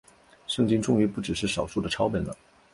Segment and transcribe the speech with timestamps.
[0.47, 2.35] 圣经终于不只是少数的抄本了。